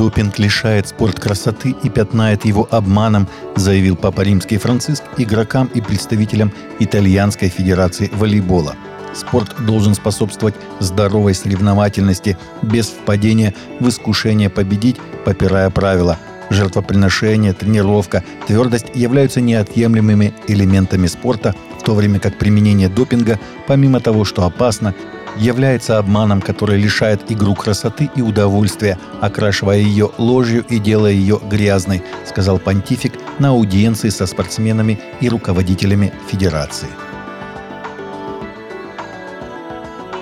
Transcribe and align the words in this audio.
Допинг 0.00 0.38
лишает 0.38 0.88
спорт 0.88 1.20
красоты 1.20 1.76
и 1.82 1.90
пятнает 1.90 2.46
его 2.46 2.66
обманом, 2.70 3.28
заявил 3.54 3.96
Папа 3.96 4.22
Римский 4.22 4.56
Франциск 4.56 5.02
игрокам 5.18 5.68
и 5.74 5.82
представителям 5.82 6.54
Итальянской 6.78 7.50
Федерации 7.50 8.10
волейбола. 8.14 8.76
Спорт 9.12 9.54
должен 9.66 9.94
способствовать 9.94 10.54
здоровой 10.78 11.34
соревновательности, 11.34 12.38
без 12.62 12.86
впадения 12.86 13.52
в 13.78 13.90
искушение 13.90 14.48
победить, 14.48 14.96
попирая 15.26 15.68
правила. 15.68 16.18
Жертвоприношение, 16.48 17.52
тренировка, 17.52 18.24
твердость 18.46 18.86
являются 18.94 19.42
неотъемлемыми 19.42 20.32
элементами 20.48 21.08
спорта, 21.08 21.54
в 21.78 21.82
то 21.82 21.94
время 21.94 22.20
как 22.20 22.38
применение 22.38 22.88
допинга, 22.88 23.38
помимо 23.66 24.00
того, 24.00 24.24
что 24.24 24.44
опасно, 24.46 24.94
является 25.36 25.98
обманом, 25.98 26.40
который 26.40 26.80
лишает 26.80 27.30
игру 27.30 27.54
красоты 27.54 28.10
и 28.14 28.22
удовольствия, 28.22 28.98
окрашивая 29.20 29.78
ее 29.78 30.10
ложью 30.18 30.64
и 30.68 30.78
делая 30.78 31.12
ее 31.12 31.40
грязной, 31.42 32.02
сказал 32.26 32.58
понтифик 32.58 33.12
на 33.38 33.50
аудиенции 33.50 34.08
со 34.08 34.26
спортсменами 34.26 34.98
и 35.20 35.28
руководителями 35.28 36.12
федерации. 36.30 36.88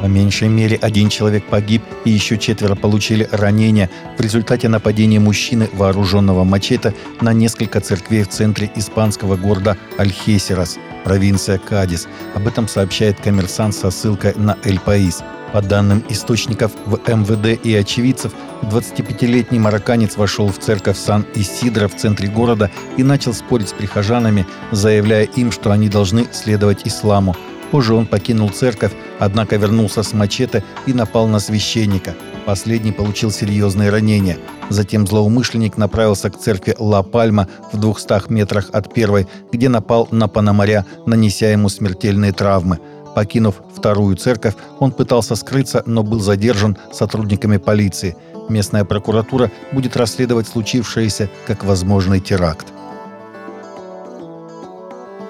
По 0.01 0.07
меньшей 0.07 0.49
мере 0.49 0.79
один 0.81 1.09
человек 1.09 1.45
погиб 1.45 1.83
и 2.05 2.11
еще 2.11 2.39
четверо 2.39 2.77
получили 2.77 3.29
ранения 3.33 3.91
в 4.17 4.21
результате 4.21 4.69
нападения 4.69 5.19
мужчины, 5.19 5.69
вооруженного 5.73 6.45
мачете, 6.45 6.95
на 7.21 7.33
несколько 7.33 7.81
церквей 7.81 8.23
в 8.23 8.29
центре 8.29 8.71
испанского 8.77 9.37
города 9.37 9.77
Альхесерас, 9.97 10.79
провинция 11.05 11.59
Кадис. 11.59 12.09
Об 12.35 12.47
этом 12.47 12.69
сообщает 12.69 13.21
коммерсант 13.21 13.75
со 13.75 13.91
ссылкой 13.91 14.35
на 14.37 14.57
Эль 14.65 14.81
Паис. 14.81 15.23
По 15.53 15.63
данным 15.63 16.05
источников 16.11 16.73
в 16.85 16.99
МВД 17.09 17.59
и 17.65 17.75
очевидцев, 17.75 18.33
25-летний 18.63 19.59
марокканец 19.59 20.17
вошел 20.17 20.49
в 20.49 20.59
церковь 20.59 20.99
Сан-Исидро 20.99 21.89
в 21.89 21.97
центре 21.97 22.29
города 22.29 22.71
и 22.99 23.03
начал 23.03 23.33
спорить 23.33 23.71
с 23.71 23.73
прихожанами, 23.73 24.47
заявляя 24.73 25.25
им, 25.25 25.51
что 25.51 25.71
они 25.71 25.89
должны 25.89 26.27
следовать 26.33 26.87
исламу. 26.87 27.35
Позже 27.71 27.95
он 27.95 28.07
покинул 28.07 28.51
церковь, 28.51 28.93
однако 29.19 29.57
вернулся 29.57 30.03
с 30.03 30.13
мачете 30.13 30.65
и 30.87 30.93
напал 30.93 31.29
на 31.29 31.39
священника. 31.39 32.15
Последний 32.49 32.93
получил 32.93 33.31
серьезные 33.31 33.91
ранения. 33.91 34.39
Затем 34.71 35.07
злоумышленник 35.07 35.77
направился 35.77 36.31
к 36.31 36.39
церкви 36.39 36.75
Ла 36.79 37.03
Пальма 37.03 37.47
в 37.73 37.79
200 37.79 38.33
метрах 38.33 38.71
от 38.73 38.95
первой, 38.95 39.29
где 39.53 39.69
напал 39.69 40.09
на 40.13 40.29
Пономаря, 40.29 40.87
нанеся 41.05 41.49
ему 41.49 41.69
смертельные 41.69 42.33
травмы. 42.33 42.79
Покинув 43.15 43.57
вторую 43.77 44.17
церковь, 44.17 44.55
он 44.79 44.93
пытался 44.93 45.35
скрыться, 45.35 45.83
но 45.85 46.03
был 46.03 46.21
задержан 46.21 46.79
сотрудниками 46.91 47.59
полиции. 47.59 48.17
Местная 48.49 48.87
прокуратура 48.87 49.51
будет 49.73 49.99
расследовать 49.99 50.49
случившееся 50.49 51.29
как 51.47 51.65
возможный 51.65 52.21
теракт. 52.21 52.69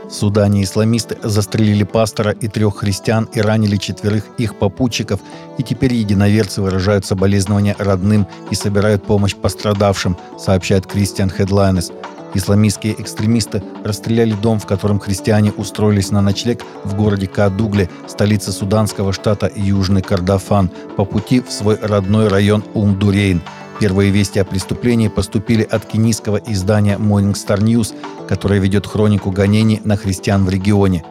В 0.09 0.11
Судане 0.11 0.65
исламисты 0.65 1.19
застрелили 1.23 1.85
пастора 1.85 2.31
и 2.31 2.49
трех 2.49 2.79
христиан 2.79 3.29
и 3.35 3.43
ранили 3.43 3.77
четверых 3.77 4.25
их 4.39 4.59
попутчиков, 4.59 5.21
и 5.59 5.63
теперь 5.63 5.93
единоверцы 5.93 6.63
выражают 6.63 7.05
соболезнования 7.05 7.77
родным 7.79 8.27
и 8.51 8.55
собирают 8.55 9.05
помощь 9.05 9.37
пострадавшим, 9.37 10.17
сообщает 10.39 10.87
Кристиан 10.87 11.29
Хедлайнес. 11.29 11.93
Исламистские 12.33 13.01
экстремисты 13.01 13.63
расстреляли 13.85 14.33
дом, 14.33 14.59
в 14.59 14.67
котором 14.67 14.99
христиане 14.99 15.53
устроились 15.53 16.11
на 16.11 16.23
ночлег 16.23 16.63
в 16.85 16.95
городе 16.95 17.27
Кадугле, 17.27 17.91
столице 18.07 18.51
суданского 18.53 19.13
штата 19.13 19.51
Южный 19.55 20.03
Кардафан, 20.03 20.71
по 20.97 21.05
пути 21.05 21.41
в 21.41 21.53
свой 21.53 21.79
родной 21.81 22.29
район 22.29 22.65
Умдурейн– 22.73 23.43
Первые 23.81 24.11
вести 24.11 24.41
о 24.41 24.45
преступлении 24.45 25.07
поступили 25.07 25.63
от 25.63 25.85
кенийского 25.85 26.39
издания 26.39 26.97
Morning 26.97 27.35
Star 27.35 27.61
News, 27.61 27.95
которое 28.27 28.59
ведет 28.59 28.87
хронику 28.87 29.31
гонений 29.31 29.81
на 29.85 29.97
христиан 29.97 30.45
в 30.45 30.51
регионе. 30.51 31.05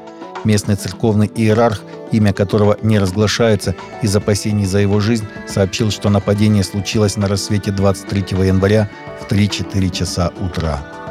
Местный 0.44 0.76
церковный 0.76 1.32
иерарх, 1.34 1.82
имя 2.12 2.34
которого 2.34 2.78
не 2.82 3.00
разглашается 3.00 3.74
из 4.02 4.14
опасений 4.16 4.66
за 4.66 4.80
его 4.80 5.00
жизнь, 5.00 5.26
сообщил, 5.48 5.92
что 5.92 6.10
нападение 6.10 6.64
случилось 6.64 7.16
на 7.16 7.28
рассвете 7.30 7.72
23 7.72 8.26
января 8.46 8.90
в 9.22 9.32
3-4 9.32 9.90
часа 9.90 10.32
утра. 10.40 11.07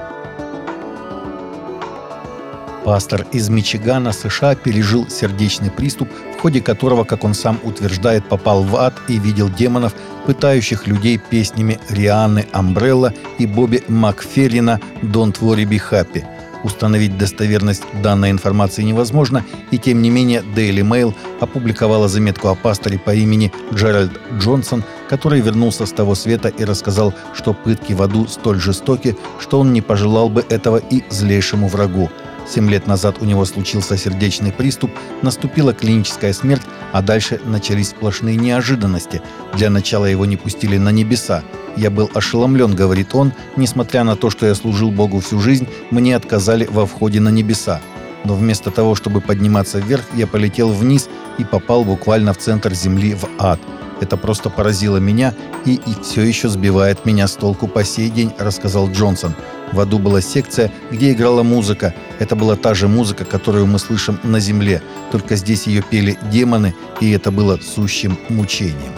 Пастор 2.86 3.26
из 3.32 3.48
Мичигана, 3.48 4.12
США, 4.12 4.54
пережил 4.54 5.08
сердечный 5.10 5.72
приступ, 5.72 6.08
в 6.38 6.40
ходе 6.40 6.60
которого, 6.60 7.02
как 7.02 7.24
он 7.24 7.34
сам 7.34 7.58
утверждает, 7.64 8.28
попал 8.28 8.62
в 8.62 8.76
ад 8.76 8.94
и 9.08 9.18
видел 9.18 9.48
демонов, 9.48 9.92
пытающих 10.24 10.86
людей 10.86 11.18
песнями 11.18 11.80
Рианы 11.88 12.46
Амбрелла 12.52 13.12
и 13.38 13.46
Бобби 13.46 13.82
Макферрина 13.88 14.80
«Don't 15.02 15.40
worry, 15.40 15.64
be 15.64 15.80
happy». 15.90 16.24
Установить 16.62 17.18
достоверность 17.18 17.82
данной 18.04 18.30
информации 18.30 18.84
невозможно, 18.84 19.44
и 19.72 19.78
тем 19.78 20.00
не 20.00 20.08
менее 20.08 20.44
Daily 20.54 20.88
Mail 20.88 21.12
опубликовала 21.40 22.06
заметку 22.06 22.46
о 22.46 22.54
пасторе 22.54 23.00
по 23.00 23.12
имени 23.12 23.52
Джеральд 23.74 24.12
Джонсон, 24.38 24.84
который 25.08 25.40
вернулся 25.40 25.86
с 25.86 25.90
того 25.90 26.14
света 26.14 26.50
и 26.50 26.64
рассказал, 26.64 27.12
что 27.34 27.52
пытки 27.52 27.94
в 27.94 28.02
аду 28.02 28.28
столь 28.28 28.60
жестоки, 28.60 29.16
что 29.40 29.58
он 29.58 29.72
не 29.72 29.80
пожелал 29.80 30.28
бы 30.28 30.44
этого 30.48 30.76
и 30.76 31.02
злейшему 31.10 31.66
врагу– 31.66 32.12
Семь 32.48 32.70
лет 32.70 32.86
назад 32.86 33.16
у 33.20 33.24
него 33.24 33.44
случился 33.44 33.96
сердечный 33.96 34.52
приступ, 34.52 34.92
наступила 35.22 35.74
клиническая 35.74 36.32
смерть, 36.32 36.62
а 36.92 37.02
дальше 37.02 37.40
начались 37.44 37.90
сплошные 37.90 38.36
неожиданности. 38.36 39.20
Для 39.54 39.68
начала 39.68 40.06
его 40.06 40.24
не 40.26 40.36
пустили 40.36 40.78
на 40.78 40.90
небеса. 40.90 41.42
«Я 41.76 41.90
был 41.90 42.10
ошеломлен»,— 42.14 42.74
говорит 42.76 43.14
он, 43.14 43.32
«несмотря 43.56 44.04
на 44.04 44.16
то, 44.16 44.30
что 44.30 44.46
я 44.46 44.54
служил 44.54 44.90
Богу 44.90 45.20
всю 45.20 45.40
жизнь, 45.40 45.68
мне 45.90 46.14
отказали 46.14 46.66
во 46.70 46.86
входе 46.86 47.20
на 47.20 47.28
небеса. 47.28 47.80
Но 48.24 48.34
вместо 48.34 48.70
того, 48.70 48.94
чтобы 48.94 49.20
подниматься 49.20 49.78
вверх, 49.78 50.04
я 50.14 50.26
полетел 50.26 50.72
вниз 50.72 51.08
и 51.38 51.44
попал 51.44 51.84
буквально 51.84 52.32
в 52.32 52.38
центр 52.38 52.72
земли, 52.74 53.14
в 53.14 53.28
ад. 53.38 53.60
Это 54.00 54.16
просто 54.16 54.50
поразило 54.50 54.98
меня 54.98 55.34
и, 55.64 55.74
и 55.74 56.02
все 56.02 56.22
еще 56.22 56.48
сбивает 56.48 57.04
меня 57.06 57.26
с 57.26 57.34
толку 57.34 57.66
по 57.66 57.84
сей 57.84 58.08
день»,— 58.08 58.32
рассказал 58.38 58.90
Джонсон. 58.90 59.34
В 59.72 59.80
аду 59.80 59.98
была 59.98 60.20
секция, 60.20 60.72
где 60.90 61.12
играла 61.12 61.42
музыка. 61.42 61.94
Это 62.18 62.36
была 62.36 62.56
та 62.56 62.74
же 62.74 62.88
музыка, 62.88 63.24
которую 63.24 63.66
мы 63.66 63.78
слышим 63.78 64.18
на 64.22 64.40
земле, 64.40 64.80
только 65.10 65.36
здесь 65.36 65.66
ее 65.66 65.82
пели 65.82 66.16
демоны, 66.30 66.74
и 67.00 67.10
это 67.10 67.30
было 67.30 67.58
сущим 67.58 68.18
мучением. 68.28 68.92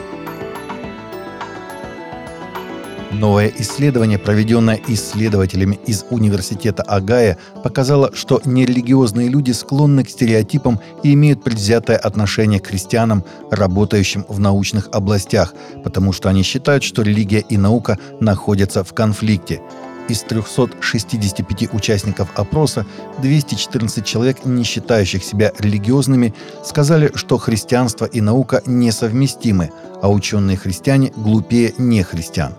Новое 3.10 3.50
исследование, 3.56 4.18
проведенное 4.18 4.78
исследователями 4.86 5.80
из 5.86 6.04
Университета 6.10 6.82
Агая, 6.82 7.38
показало, 7.64 8.10
что 8.14 8.40
нерелигиозные 8.44 9.28
люди 9.28 9.50
склонны 9.52 10.04
к 10.04 10.10
стереотипам 10.10 10.78
и 11.02 11.14
имеют 11.14 11.42
предвзятое 11.42 11.96
отношение 11.96 12.60
к 12.60 12.66
христианам, 12.66 13.24
работающим 13.50 14.26
в 14.28 14.38
научных 14.38 14.90
областях, 14.92 15.54
потому 15.82 16.12
что 16.12 16.28
они 16.28 16.42
считают, 16.42 16.84
что 16.84 17.00
религия 17.00 17.40
и 17.40 17.56
наука 17.56 17.98
находятся 18.20 18.84
в 18.84 18.92
конфликте– 18.92 19.62
из 20.08 20.22
365 20.22 21.74
участников 21.74 22.28
опроса 22.34 22.86
214 23.18 24.04
человек, 24.04 24.44
не 24.44 24.64
считающих 24.64 25.24
себя 25.24 25.52
религиозными, 25.58 26.34
сказали, 26.64 27.10
что 27.14 27.38
христианство 27.38 28.04
и 28.04 28.20
наука 28.20 28.62
несовместимы, 28.66 29.70
а 30.02 30.10
ученые-христиане 30.10 31.12
глупее 31.16 31.74
нехристиан. 31.78 32.54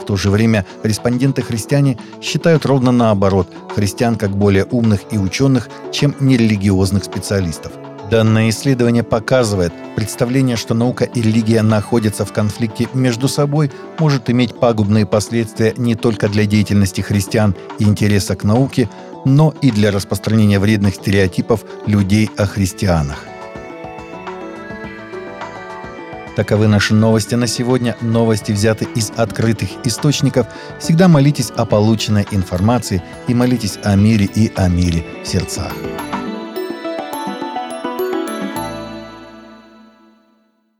В 0.00 0.06
то 0.06 0.16
же 0.16 0.30
время 0.30 0.66
респонденты-христиане 0.82 1.98
считают 2.20 2.66
ровно 2.66 2.92
наоборот– 2.92 3.48
христиан 3.74 4.16
как 4.16 4.36
более 4.36 4.64
умных 4.64 5.00
и 5.10 5.18
ученых, 5.18 5.68
чем 5.92 6.14
нерелигиозных 6.20 7.04
специалистов– 7.04 7.72
Данное 8.14 8.48
исследование 8.50 9.02
показывает, 9.02 9.72
представление, 9.96 10.54
что 10.54 10.72
наука 10.72 11.02
и 11.02 11.20
религия 11.20 11.62
находятся 11.62 12.24
в 12.24 12.32
конфликте 12.32 12.88
между 12.94 13.26
собой, 13.26 13.72
может 13.98 14.30
иметь 14.30 14.54
пагубные 14.54 15.04
последствия 15.04 15.74
не 15.76 15.96
только 15.96 16.28
для 16.28 16.46
деятельности 16.46 17.00
христиан 17.00 17.56
и 17.80 17.82
интереса 17.82 18.36
к 18.36 18.44
науке, 18.44 18.88
но 19.24 19.52
и 19.62 19.72
для 19.72 19.90
распространения 19.90 20.60
вредных 20.60 20.94
стереотипов 20.94 21.64
людей 21.86 22.30
о 22.36 22.46
христианах. 22.46 23.18
Таковы 26.36 26.68
наши 26.68 26.94
новости 26.94 27.34
на 27.34 27.48
сегодня. 27.48 27.96
Новости 28.00 28.52
взяты 28.52 28.86
из 28.94 29.10
открытых 29.16 29.70
источников. 29.82 30.46
Всегда 30.78 31.08
молитесь 31.08 31.50
о 31.56 31.64
полученной 31.64 32.28
информации 32.30 33.02
и 33.26 33.34
молитесь 33.34 33.76
о 33.82 33.96
мире 33.96 34.26
и 34.26 34.52
о 34.54 34.68
мире 34.68 35.04
в 35.24 35.26
сердцах. 35.26 35.72